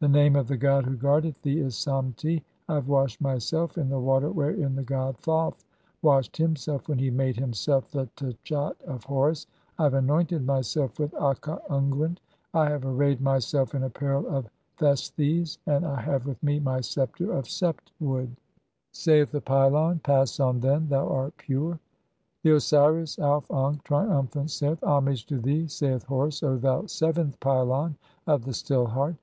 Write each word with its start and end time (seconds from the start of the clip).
The 0.00 0.08
name 0.08 0.34
of 0.34 0.48
the 0.48 0.56
"god 0.56 0.86
who 0.86 0.96
guardeth 0.96 1.42
thee 1.42 1.60
is 1.60 1.74
Samti. 1.74 2.42
I 2.70 2.76
have 2.76 2.88
washed 2.88 3.20
myself 3.20 3.76
in 3.76 3.90
the 3.90 3.98
"water 4.00 4.30
wherein 4.30 4.76
the 4.76 4.82
god 4.82 5.18
Thoth 5.18 5.62
washed 6.00 6.38
himself 6.38 6.88
when 6.88 6.98
he 6.98 7.10
made 7.10 7.36
"himself 7.36 7.90
the 7.90 8.08
tchat 8.16 8.80
of 8.80 9.04
Horus. 9.04 9.44
(24) 9.76 9.76
I 9.78 9.82
have 9.84 9.92
anointed 10.02 10.46
myself 10.46 10.98
with 10.98 11.12
u 11.12 11.18
aka 11.18 11.58
unguent, 11.68 12.18
I 12.54 12.70
have 12.70 12.86
arrayed 12.86 13.20
myself 13.20 13.74
in 13.74 13.82
apparel 13.82 14.26
of 14.26 14.48
thesthes, 14.78 15.58
and 15.66 15.84
"I 15.84 16.00
have 16.00 16.24
with 16.26 16.42
me 16.42 16.60
my 16.60 16.80
sceptre 16.80 17.30
of 17.30 17.44
sept 17.44 17.92
wood." 18.00 18.30
THE 18.30 18.36
CHAPTER 18.98 19.12
OE 19.12 19.24
THE 19.26 19.40
PYLONS. 19.42 20.00
247 20.00 20.00
[Saith 20.00 20.00
the 20.00 20.00
pylon:—] 20.00 20.00
"Pass 20.02 20.40
on, 20.40 20.60
then, 20.60 20.88
thou 20.88 21.06
art 21.10 21.36
pure." 21.36 21.72
VII. 21.72 21.78
(25) 22.40 22.40
The 22.42 22.50
Osiris 22.54 23.18
Auf 23.18 23.50
ankh, 23.50 23.84
triumphant, 23.84 24.50
saith:— 24.50 24.78
"Homage 24.82 25.26
to 25.26 25.36
thee, 25.38 25.66
saith 25.68 26.04
Horus, 26.04 26.42
O 26.42 26.56
thou 26.56 26.86
seventh 26.86 27.38
pylon 27.40 27.98
of 28.26 28.46
the 28.46 28.54
"Still 28.54 28.86
Heart. 28.86 29.16